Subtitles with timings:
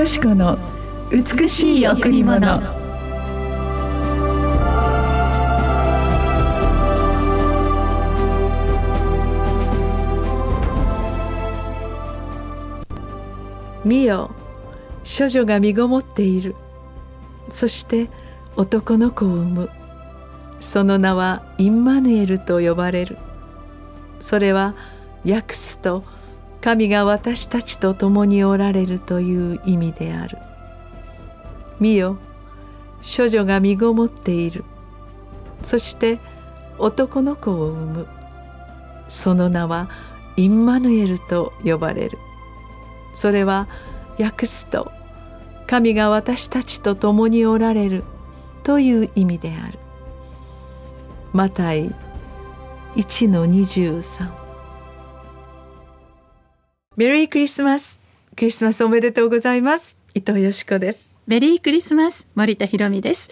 [0.00, 0.56] よし子の
[1.10, 2.40] 美しい贈り物。
[13.84, 14.30] 見よ
[15.04, 16.56] 処女が身ごもっている。
[17.50, 18.08] そして
[18.56, 19.70] 男の子を産む。
[20.60, 23.18] その名はインマヌエルと呼ばれる。
[24.18, 24.74] それは
[25.26, 26.04] 訳すと
[26.60, 30.38] 神が私たちと共におられるという意味である。
[31.78, 32.18] 見よ
[33.02, 34.64] 処女が身ごもっている。
[35.62, 36.18] そして
[36.78, 38.06] 男の子を産む。
[39.08, 39.88] その名は
[40.36, 42.18] インマヌエルと呼ばれる。
[43.14, 43.66] それは
[44.18, 44.92] 訳すと
[45.66, 48.04] 神が私たちと共におられる
[48.62, 49.78] という意味である。
[51.32, 51.94] マタイ
[52.96, 54.39] 1-23
[57.00, 57.98] メリークリスマス
[58.36, 59.96] クリスマスおめでとうございます。
[60.12, 61.08] 伊藤よしこです。
[61.26, 63.30] メリークリスマス森田博美です。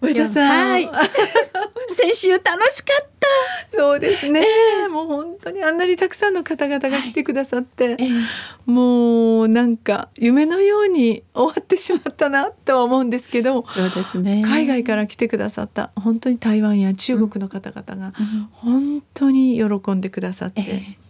[0.00, 0.90] 森田さん、はい、
[1.90, 3.28] 先週楽しかった。
[3.68, 8.06] そうですね、えー、もう本当にあんなにたくさんの方々が来てくださって、はいえ。
[8.06, 8.22] ー、
[8.64, 14.42] もうなんか夢のように終わってしまったなとは思うんですけどそうですね。
[14.46, 18.14] 海外から来てくださった本当に台湾や中国の方々が
[18.50, 21.01] 本当に喜んでくださって、えー、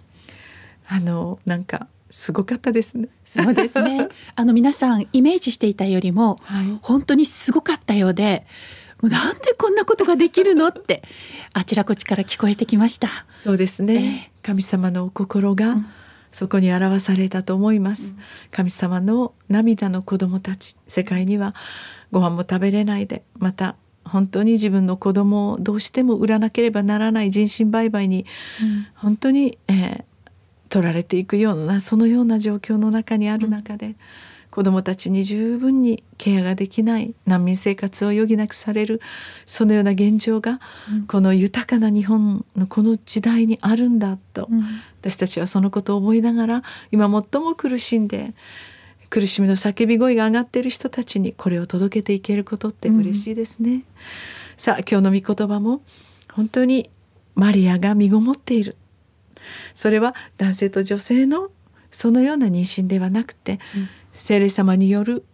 [0.86, 3.08] あのなんかすごかったですね。
[3.24, 4.08] そうですね。
[4.36, 8.46] あの皆さんイメージしていたよりも、はい、本当にすごかったようで、
[9.02, 11.02] なんでこんなことができるのって
[11.52, 13.08] あちらこちから聞こえてきました。
[13.38, 15.76] そうですね、えー、神様の心が
[16.30, 18.18] そこに表されたと思います、うん、
[18.50, 21.54] 神様の涙の子供たち世界には
[22.10, 28.26] ご飯も食べれないでまた本当に自分の子供をどうしても売らなければならない人身売買に、
[28.94, 30.04] 本当に、えー、
[30.72, 33.96] 取られていくようなそのような状況の中にある中で、うん
[34.52, 39.00] 子どもたちに十分にケアができない難民生活を余儀なくされる
[39.46, 40.60] そのような現状が、
[41.08, 44.62] この豊かな日本のこの時代にあるんだと、うん、
[45.00, 48.34] 私たちはそのことを覚えながら今最も苦しんで
[49.08, 53.70] 苦しみの叫び声が上がっている人たちにこれを届けていけることって嬉しいですね。
[53.70, 53.84] うん、
[54.58, 55.80] さあ今日の御言葉も
[56.30, 56.90] 本当に
[57.34, 58.76] マリアが身ごもっている
[59.74, 61.50] それは男性と女性の
[61.90, 65.24] そのような妊娠ではなくて、うん聖霊様による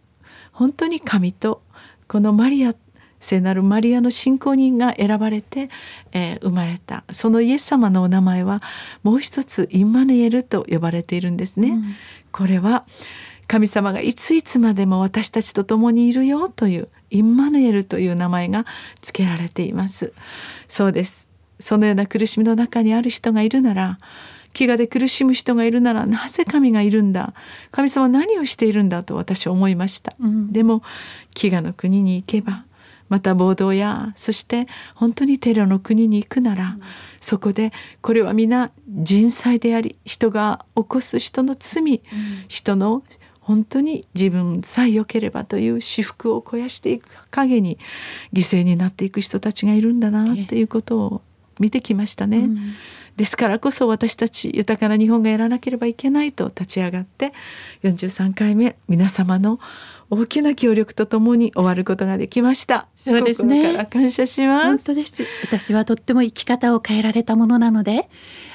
[0.53, 1.63] 本当に神と
[2.07, 2.75] このマリア
[3.21, 5.71] 聖なるマリアの信仰人が選ばれて、
[6.13, 8.63] えー、生まれたそのイエス様のお名前は
[9.03, 11.71] もう一つインマヌエルと呼ばれているんですね。
[11.71, 11.95] うん、
[12.31, 12.87] これは
[13.49, 18.67] 神様がいついつまでも私たちと共にいるよというインマヌエルという名前が
[19.01, 20.13] 付けられています。
[20.69, 21.28] そうです。
[21.61, 23.99] そのような苦しみの中にある人がいるなら
[24.55, 27.35] 飢餓で苦しむ人がいるならなぜ神がいるんだ？
[27.71, 30.83] 神様は何をしているんだと私は思いました、うん、でも
[31.35, 32.65] 飢餓の国に行けば
[33.09, 36.81] また暴動やそして本当にテロの国に行くなら、うん、
[37.21, 42.01] そこでこれは皆人災であり人が起こす人の罪、うん、
[42.49, 43.03] 人の
[43.41, 47.79] 本当に自分さえ良ければという私服を肥やしていく陰に
[48.33, 51.23] 犠牲になっていく人たちがいるんだなっていうことを
[51.59, 52.39] 見てきましたね。
[52.39, 52.75] うん。
[53.17, 57.33] ですからこそ私たち豊かな日本がやらなければいけないと立ち上がって
[57.83, 59.59] 43回目皆様の
[60.09, 62.87] 大きな協力とともに終わることができました。
[62.97, 63.87] そうですね。
[63.91, 64.67] 感謝します。
[64.67, 65.25] 本当です。
[65.43, 68.09] 私はとっても生き方を変えられたものなので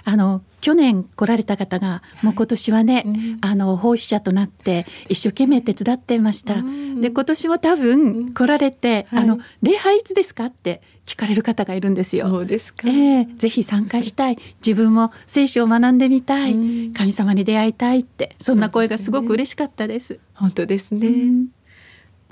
[0.05, 3.05] あの去年来られた方がもう今年はね、はい、
[3.41, 12.29] あの奉仕者となって一生懸命手伝ってました、うん、で今年も多分来られて、うん、あの礼拝いつですかって聞かれる方がいるんですよ。
[12.29, 12.87] そうですか。
[12.87, 14.37] えー、ぜひ参加したい。
[14.65, 16.53] 自分も聖書を学んでみたい。
[16.53, 19.93] うん、神様に出会いたいって、そんな声がすごく嬉しかったです。
[19.93, 21.07] ですね、本当ですね。
[21.07, 21.47] うん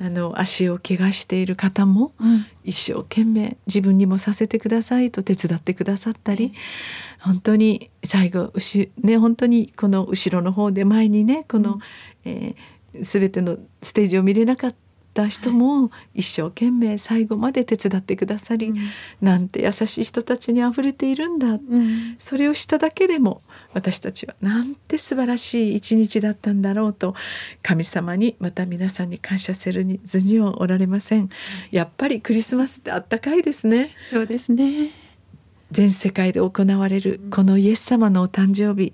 [0.03, 2.11] あの足を怪我している方も
[2.63, 6.53] 一生懸命自分にもさせてくださいと手伝ってくださったり、
[7.19, 8.51] 本当に最後
[9.03, 11.81] ね本当にこの後ろの方で前にねこの、うん、
[12.25, 14.80] えー、全てのステージを見れなかった
[15.11, 18.77] った人も一生懸命最後まで手伝ってくださり、うん、
[19.19, 23.41] なんて優しい人たちにあふれているんだ、うん、それをしただけでも
[23.73, 27.13] 私たちはなんて素晴らしい一日だったんだろうと
[27.61, 31.29] 神様にまた皆さんに感謝せるずにはおられません。
[31.71, 33.91] やっぱりクリスマスってあったかいですね。
[34.09, 35.00] そうですね
[35.71, 38.93] 全世界で行われるこのイエス様のお誕生日、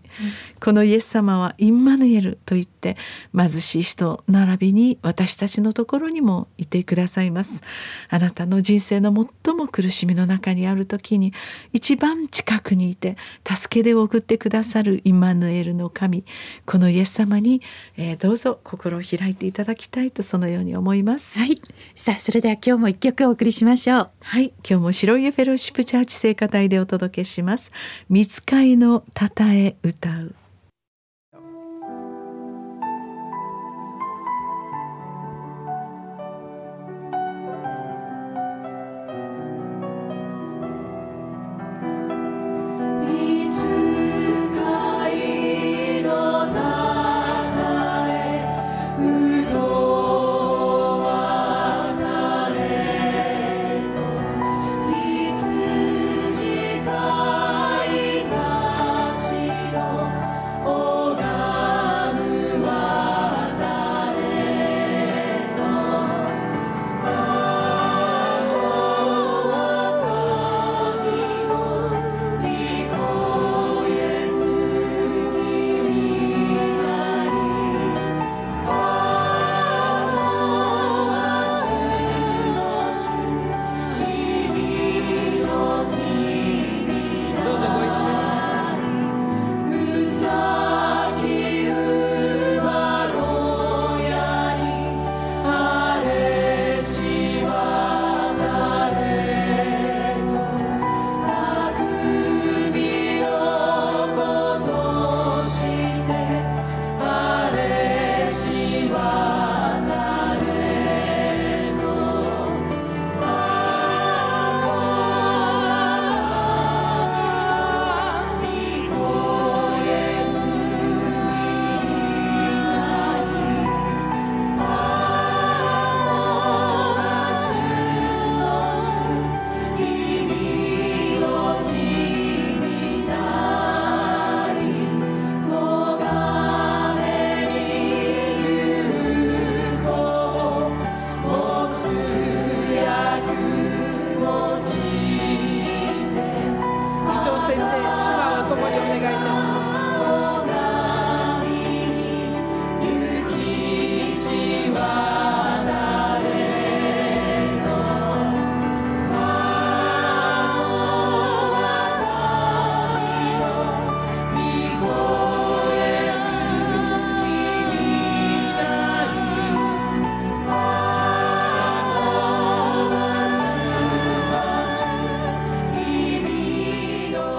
[0.59, 2.97] このイエス様はインマヌエルと言って
[3.35, 7.63] 貧しい人並びに私たちのところにもいてくださいます。
[8.09, 9.13] あなたの人生の
[9.45, 11.33] 最も苦しみの中にある時に
[11.73, 16.25] 一番近くにいて助けで送ってくださるインマヌエルの神
[16.65, 17.61] このイエス様に、
[17.97, 21.39] えー、どうぞ心を開いていただきたいとそのように思います。
[21.39, 21.59] はい。
[21.95, 24.09] さあそれでは今日も一曲お送りしましょう。
[24.21, 24.53] はい。
[24.67, 27.71] 今日も白家フェローシップチャーチ聖歌隊でお届けします。
[28.09, 30.35] 見つかいのたたえ歌う。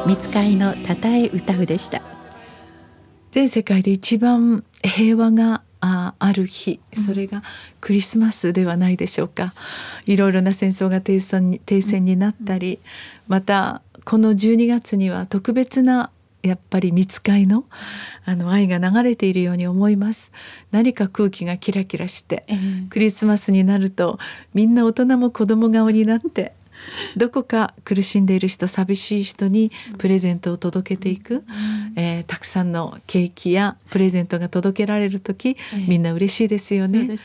[0.08, 2.00] 見つかいのたたえ歌うでした。
[3.31, 7.43] 全世界で一番平和があある日それが
[7.82, 9.52] クリスマスではないでしょうか、
[10.06, 12.81] いろいろな戦争が停戦に停戦になったり
[13.26, 16.10] またこの12月には特別な
[16.43, 17.64] やっぱり見つかいの
[18.25, 20.32] あの愛が流れているように思います。
[20.70, 22.46] 何か空気がキラキラして、
[22.88, 24.19] クリスマスになると
[24.55, 26.55] みんな大人も子供顔になって
[27.17, 31.45] どこか苦しんでいる人寂しい人にプレゼントを届けていく、うん、
[31.97, 37.17] えー、たくさんのケーキやプレゼントが届けられる時、えー、みんな嬉しいですよね、ね、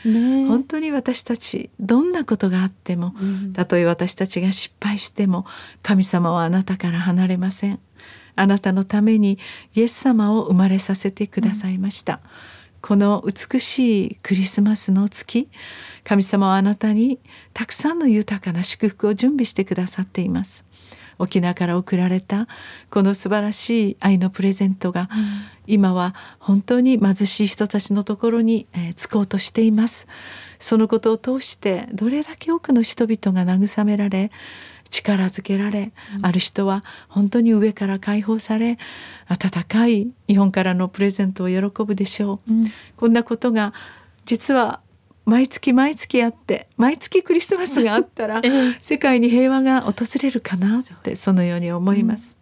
[0.46, 5.46] 本当に私たちどんなことがあっても、うん、たとえ私たちが失敗しても
[5.82, 7.80] 神様はあなたから離れません。
[8.36, 9.38] あなたのために
[9.74, 12.20] イエス様を生まれさせてくださいました、うん、
[12.86, 15.48] この美しいクリスマスの月
[16.04, 17.18] 神様はあなたに
[17.54, 20.66] たくさんの豊かな祝福を準備してくださっています。
[21.18, 22.46] 沖縄から送られた
[22.90, 25.08] この素晴らしい愛のプレゼントが、
[25.66, 30.06] 今は本当に貧しい人たちのところに、えー、着こうとしています。
[30.58, 34.30] そのことを通してどれだけ多くの人々が慰められ
[35.02, 38.78] 力づけられ、うん、ある人は本当に上から解放され
[39.26, 43.72] 温かい日本からのプレゼントを喜ぶでしょう、うん、こんなことが
[44.24, 44.80] 実は
[45.24, 48.42] 毎月毎月あって毎月クリスマスがあったら、
[48.82, 52.36] 世界に平和が訪れるかなってそのように思います。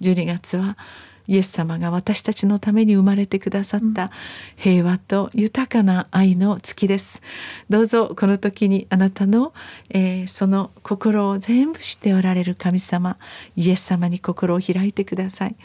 [0.00, 0.78] うん、12月は
[1.26, 4.10] イエス様が私たちのために生まれてくださった
[4.56, 7.22] 平和と豊かな愛の月です。
[7.68, 9.52] どうぞこの時にあなたの、
[9.90, 13.18] えー、その心を全部知っておられる神様
[13.56, 15.56] イエス様に心を開いてください。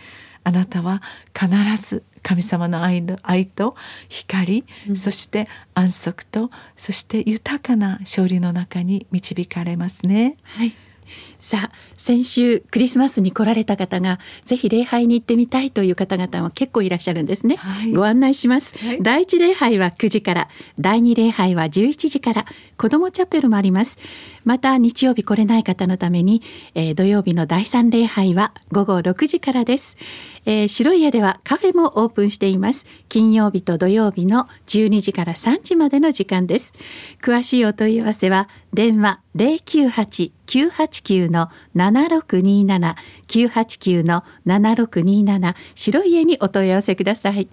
[0.43, 1.01] あなたは
[1.37, 3.75] 必ず神様の愛の愛と
[4.07, 10.37] 光、うん、そして安息とそして豊かな勝利の中に導かれますね。
[10.43, 10.73] はい
[11.39, 22.45] さあ先週クリスマスに来られた方がぜひ礼拝に行ってみたいという方々も結構いらっしゃるんですね、はい、ご案内します、はい、第一礼拝は9時から第二礼拝は11時から
[22.77, 23.97] 子どもチャペルもあります。
[24.45, 26.41] また日曜日来れない方のために、
[26.73, 29.97] えー、土曜日の第三礼拝は午後6時からです、
[30.45, 32.85] えー、白い家ではカフェもオープンしています。
[33.09, 36.71] 金曜日と土曜日の12時から3時までの時間です。
[37.21, 42.95] 詳しいお問い合わせは電話098-989の7627
[43.27, 47.47] 989の7627白い家にお問い合わせください。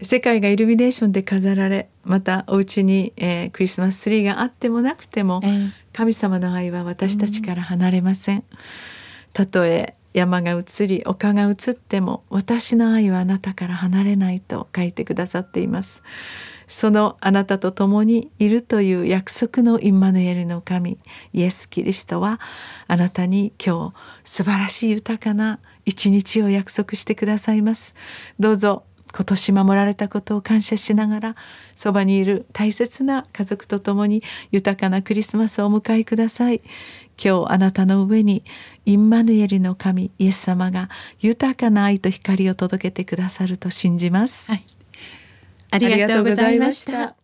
[0.00, 8.44] 世界がイルミネーションで飾られまたお家に、えー、クリスマスツリーがあってもなくても、えー、神様の愛は私たちから離れません、
[9.32, 16.02] たとえ山が移り丘が移っても私の愛はあなたから離れないと書いてくださっています
[16.68, 20.98] そのあなたと共にいるという約束のインマヌエルの神
[21.32, 22.40] イエス・キリストは
[22.86, 27.94] あなたに今日素晴らしい豊かな一日を約束してくださいます。
[28.38, 31.36] どうぞ今年守られたことを感謝しながら
[31.74, 36.60] そばにいる大切な家族と共に豊かなクリスマスをお迎えください。
[37.22, 38.44] 今日あなたの上に
[38.84, 40.88] インマヌエルの神イエス様が
[41.20, 44.64] 豊かな愛と光を届けてくださると信じます、はい、
[45.70, 47.17] ありがとうございました。